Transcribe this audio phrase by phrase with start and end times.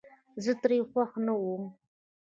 [0.43, 1.63] زه ترې خوښ نه ووم